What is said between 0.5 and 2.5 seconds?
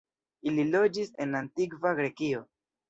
Ili loĝis en Antikva Grekio.